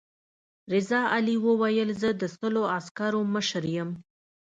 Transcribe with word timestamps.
رضا 0.73 1.01
علي 1.13 1.35
وویل 1.45 1.89
زه 2.01 2.09
د 2.21 2.23
سلو 2.37 2.63
عسکرو 2.75 3.21
مشر 3.35 3.63
یم. 3.75 3.89